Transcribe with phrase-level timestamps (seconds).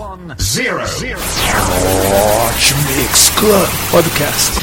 [0.00, 1.18] zero, zero.
[1.20, 4.58] Hot Mix Club Podcast.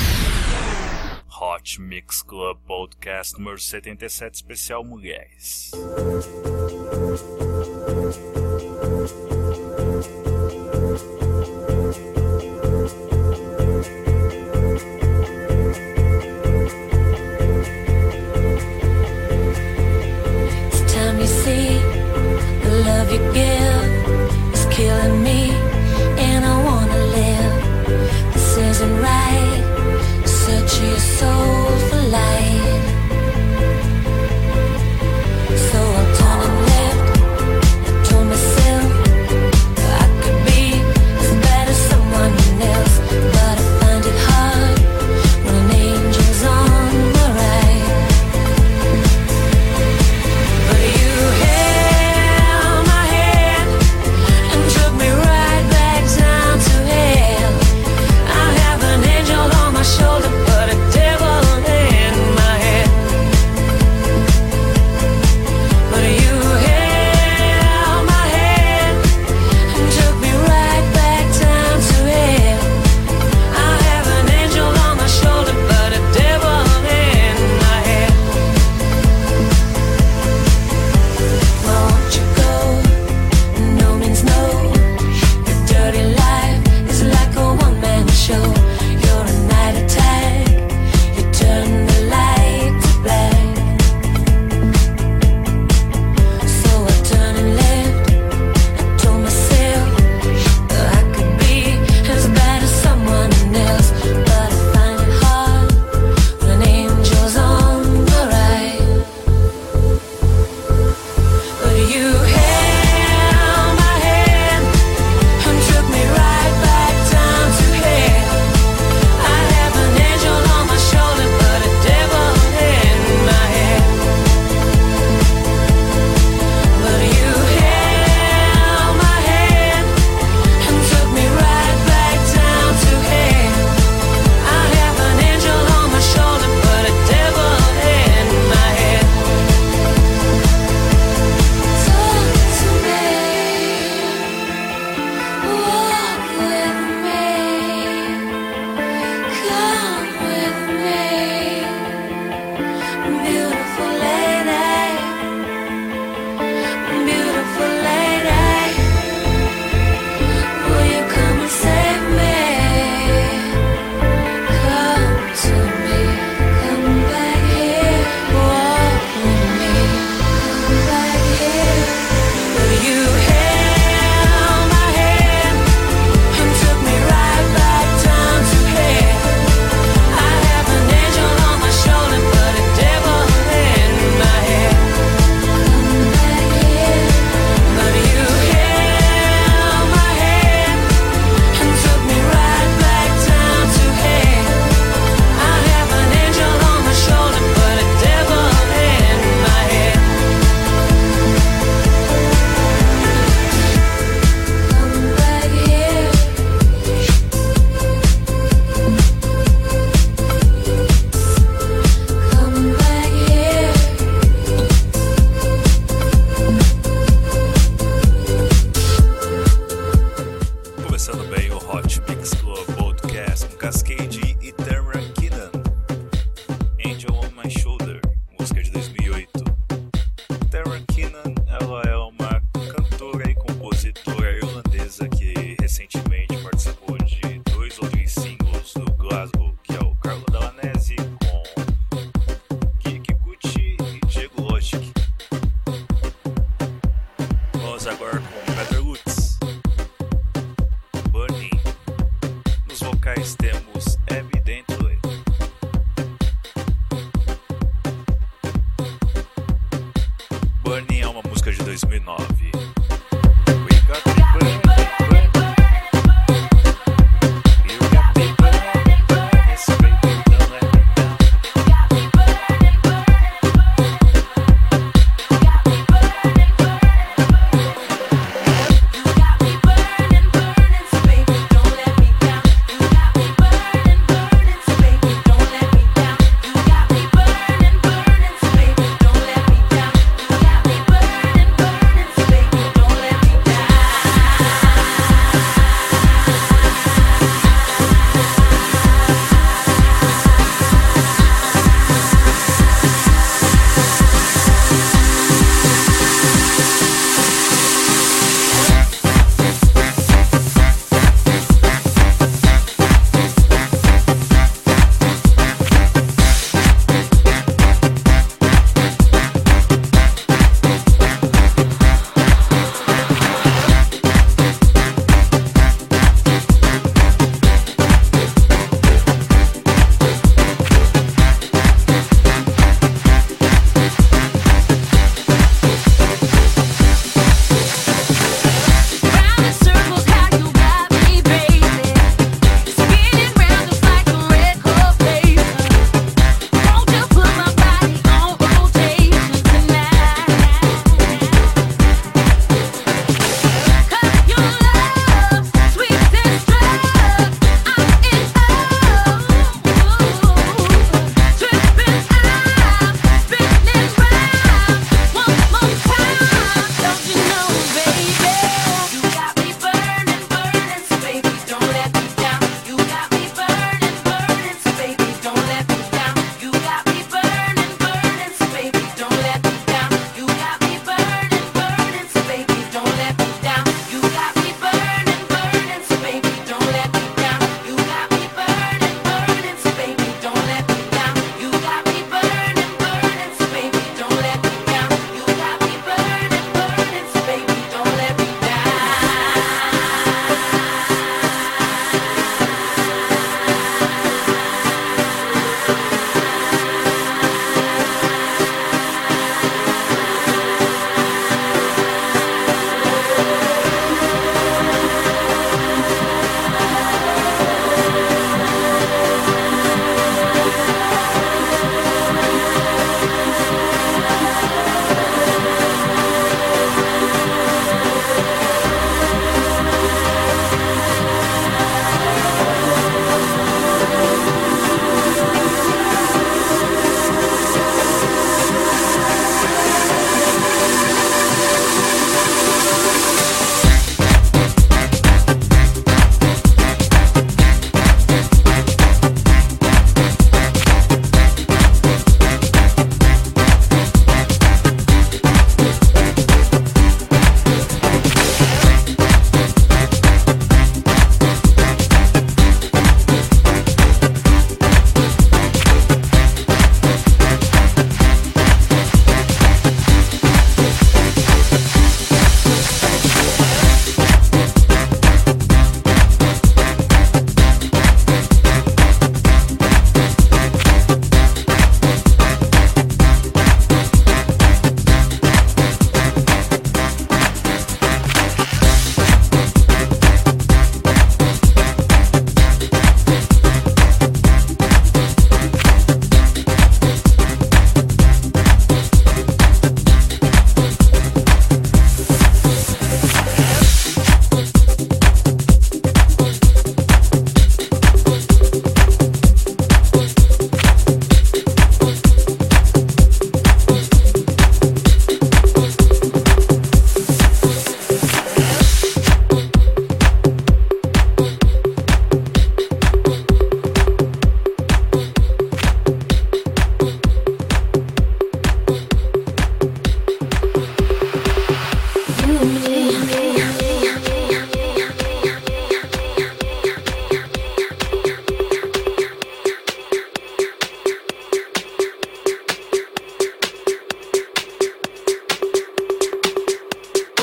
[1.27, 5.71] Hot Mix Club Podcast número 77 especial mulheres.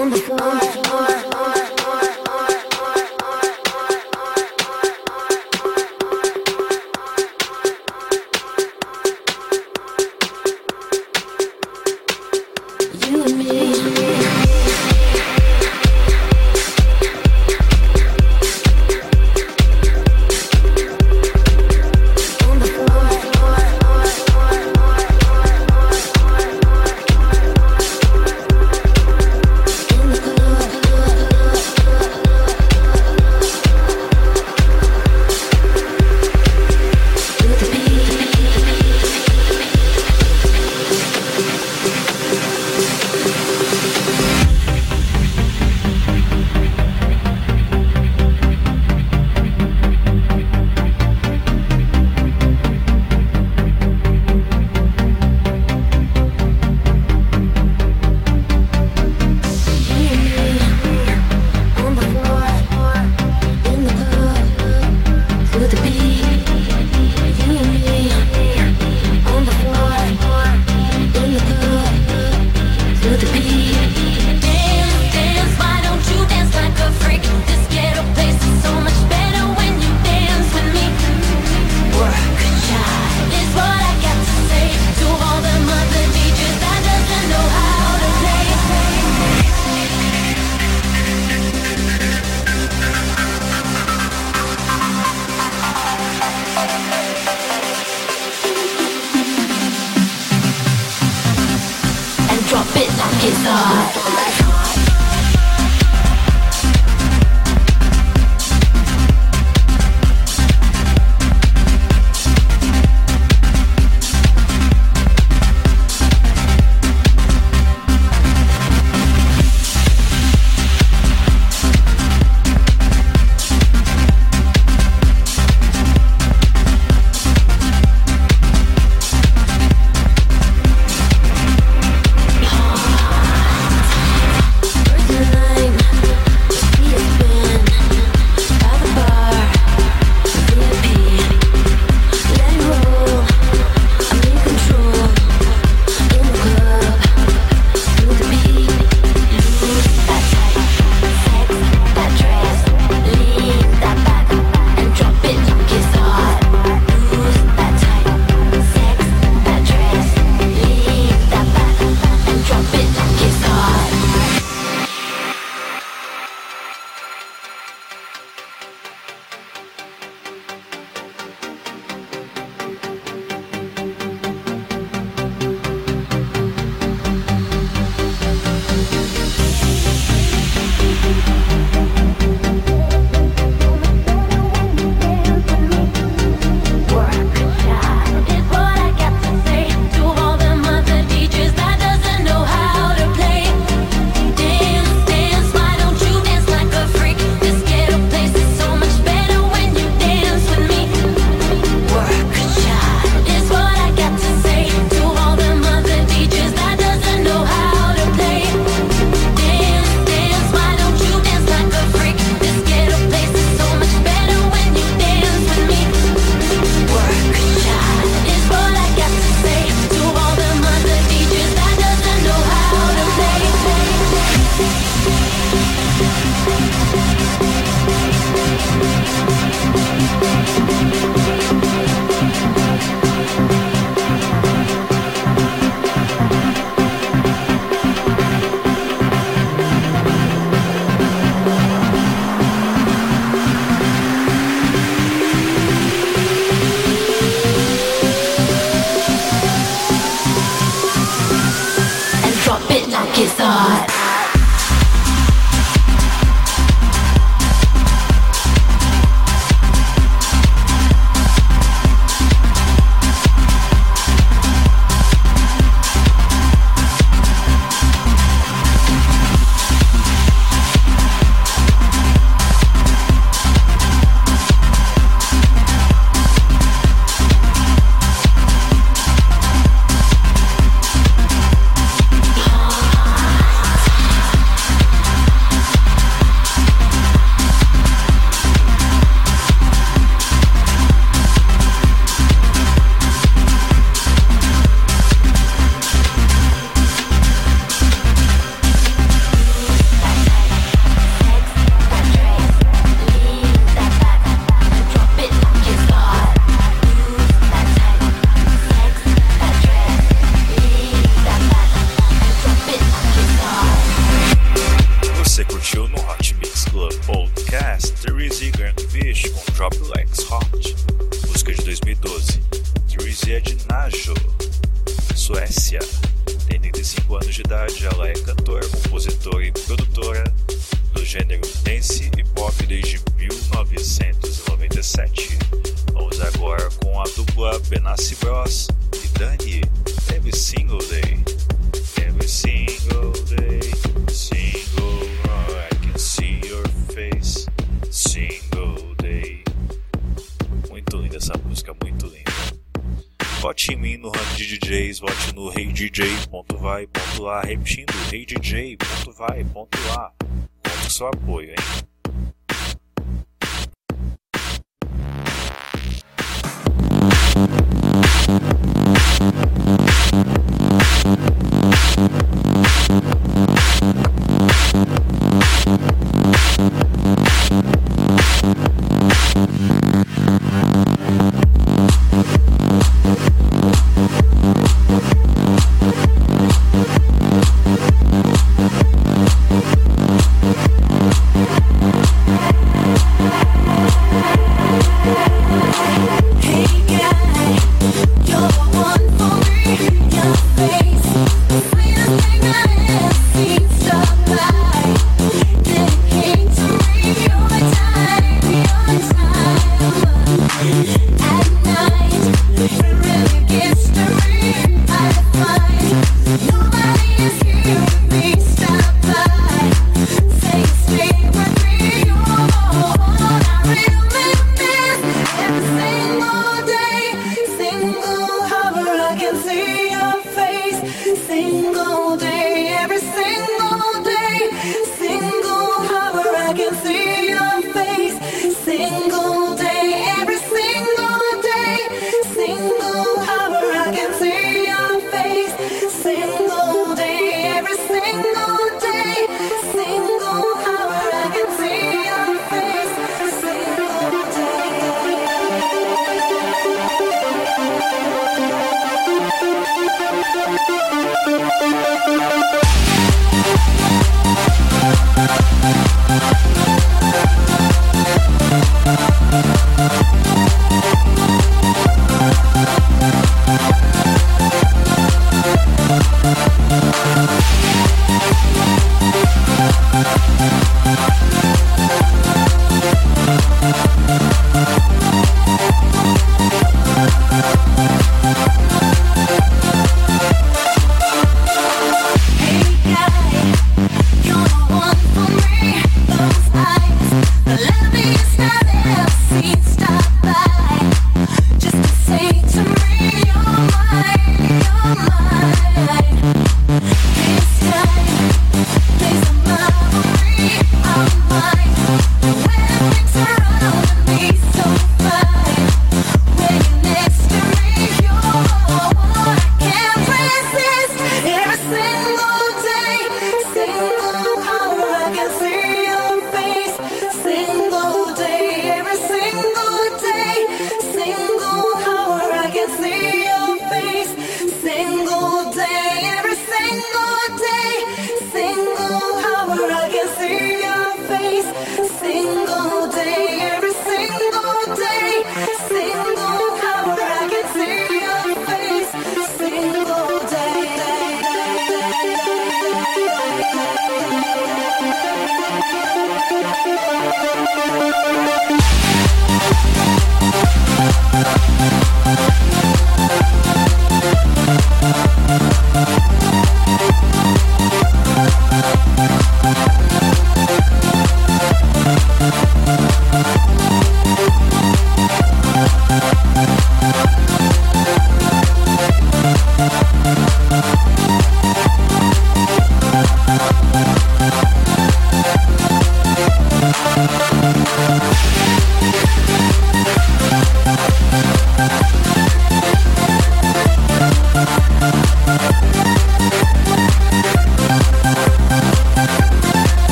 [0.00, 0.69] on the floor.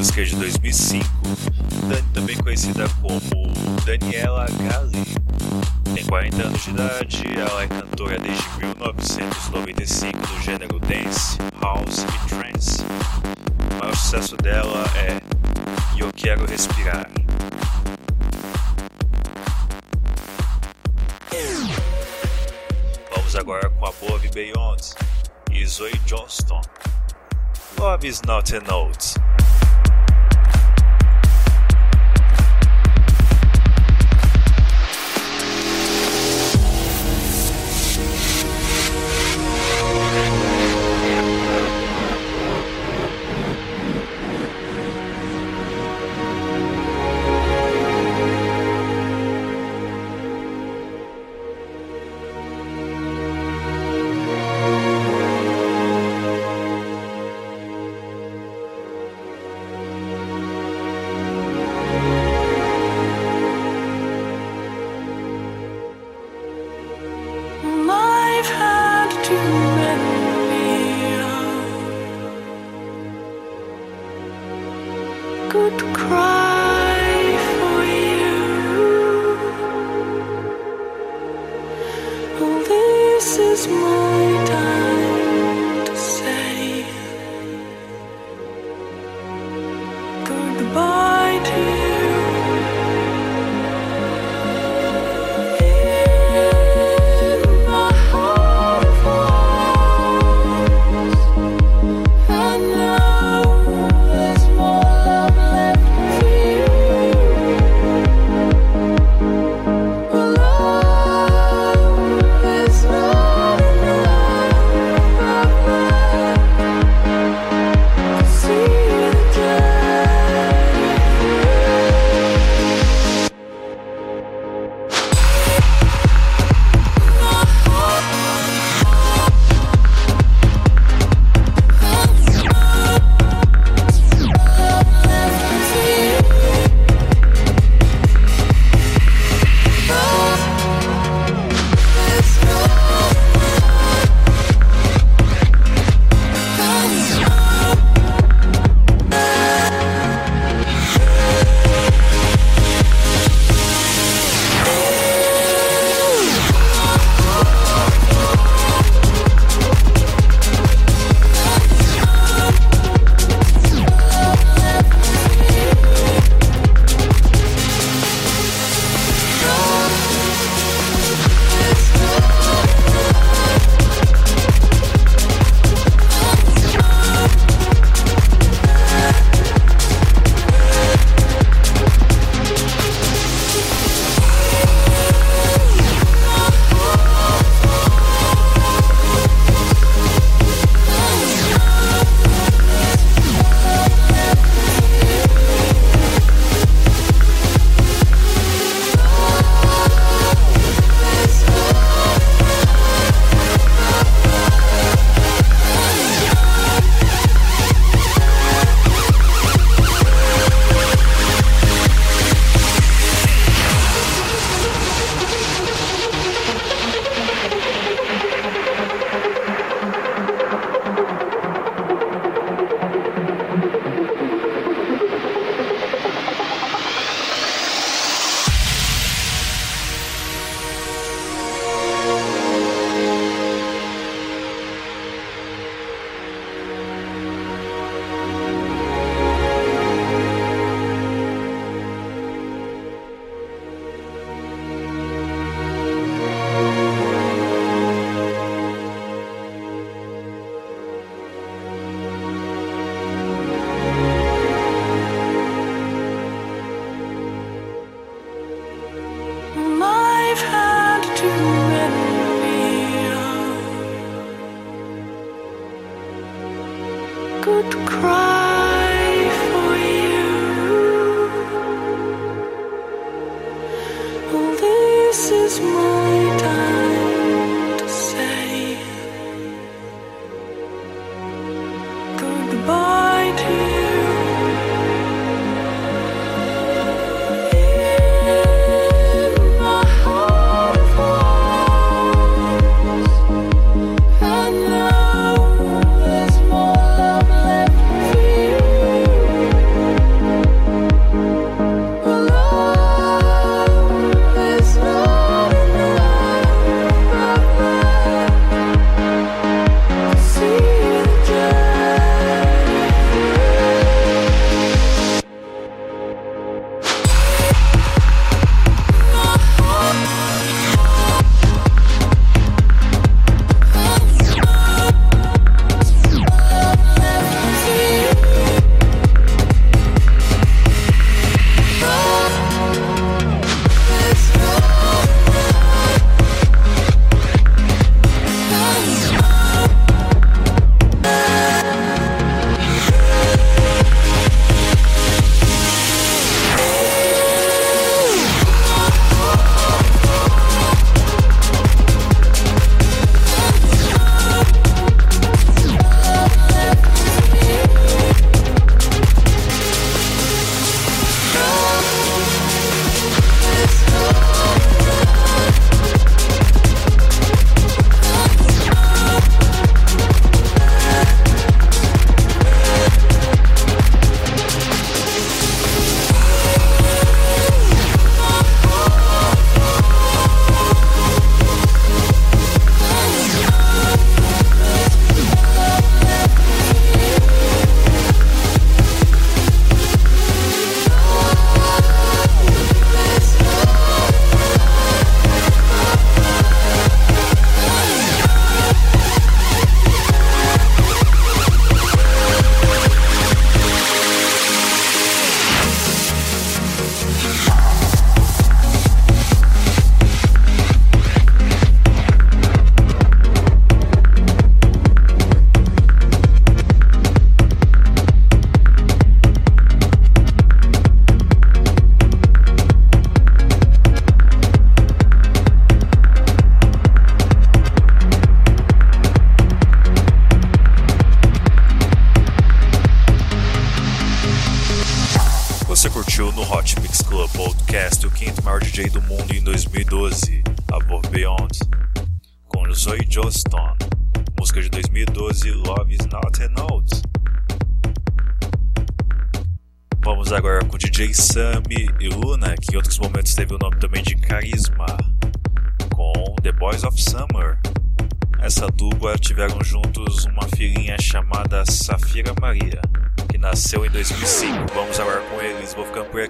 [0.00, 1.04] Música de 2005.
[1.90, 3.20] Dan- também conhecida como
[3.84, 5.04] Daniela Gali.
[5.94, 12.28] Tem 40 anos de idade, ela é cantora desde 1995 do gênero dance, house e
[12.30, 12.78] trance.
[12.82, 15.20] O maior sucesso dela é
[15.98, 17.06] Eu Quero Respirar.
[23.14, 24.82] Vamos agora com Above Beyond
[25.52, 26.60] e Zoe Johnston.
[27.78, 29.14] Love is not a note.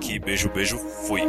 [0.00, 0.18] aqui.
[0.18, 1.20] Beijo, beijo, fui.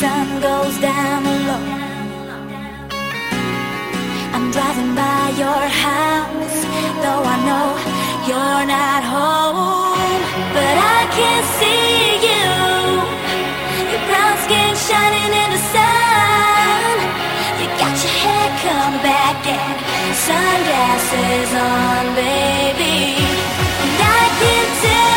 [0.00, 1.80] sun goes down alone.
[4.34, 6.58] I'm driving by your house,
[7.02, 7.68] though I know
[8.28, 10.22] you're not home.
[10.54, 12.46] But I can see you,
[13.90, 16.94] your brown skin shining in the sun.
[17.58, 19.78] You got your hair come back and
[20.28, 23.18] sunglasses on, baby.
[23.82, 25.07] And I can tell.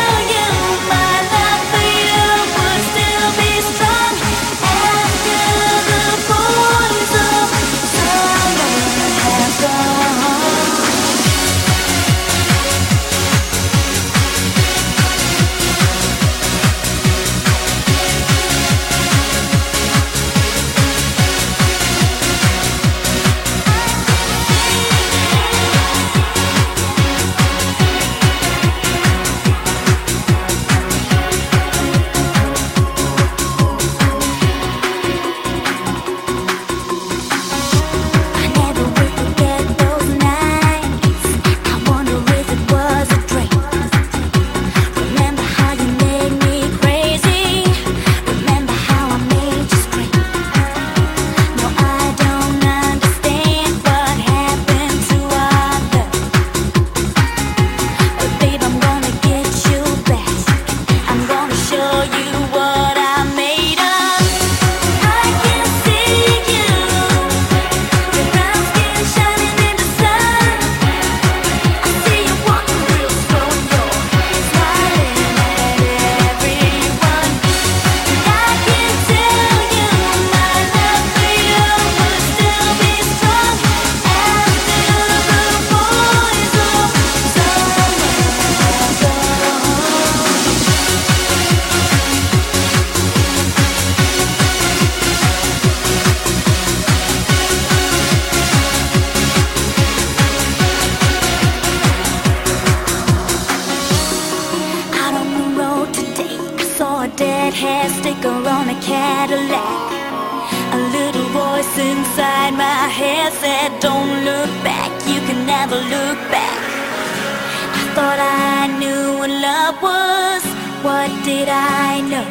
[121.24, 122.26] did I know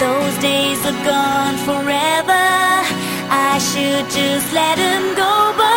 [0.00, 2.44] those days are gone forever?
[3.30, 5.75] I should just let them go.